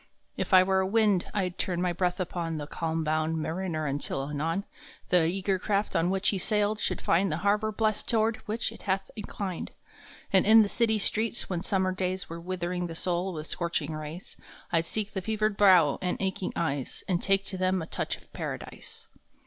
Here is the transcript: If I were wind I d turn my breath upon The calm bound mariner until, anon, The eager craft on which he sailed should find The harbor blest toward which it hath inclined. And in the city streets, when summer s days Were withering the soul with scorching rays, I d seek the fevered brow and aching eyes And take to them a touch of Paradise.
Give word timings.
If 0.35 0.51
I 0.51 0.63
were 0.63 0.83
wind 0.83 1.27
I 1.31 1.49
d 1.49 1.55
turn 1.59 1.79
my 1.79 1.93
breath 1.93 2.19
upon 2.19 2.57
The 2.57 2.65
calm 2.65 3.03
bound 3.03 3.37
mariner 3.37 3.85
until, 3.85 4.23
anon, 4.31 4.63
The 5.09 5.25
eager 5.27 5.59
craft 5.59 5.95
on 5.95 6.09
which 6.09 6.29
he 6.29 6.39
sailed 6.39 6.79
should 6.79 6.99
find 6.99 7.31
The 7.31 7.37
harbor 7.45 7.71
blest 7.71 8.09
toward 8.09 8.37
which 8.47 8.71
it 8.71 8.81
hath 8.89 9.11
inclined. 9.15 9.69
And 10.33 10.43
in 10.43 10.63
the 10.63 10.69
city 10.69 10.97
streets, 10.97 11.51
when 11.51 11.61
summer 11.61 11.91
s 11.91 11.97
days 11.97 12.29
Were 12.29 12.41
withering 12.41 12.87
the 12.87 12.95
soul 12.95 13.31
with 13.31 13.45
scorching 13.45 13.93
rays, 13.93 14.37
I 14.71 14.81
d 14.81 14.87
seek 14.87 15.13
the 15.13 15.21
fevered 15.21 15.55
brow 15.55 15.99
and 16.01 16.17
aching 16.19 16.53
eyes 16.55 17.03
And 17.07 17.21
take 17.21 17.45
to 17.45 17.57
them 17.59 17.79
a 17.79 17.85
touch 17.85 18.17
of 18.17 18.33
Paradise. 18.33 19.07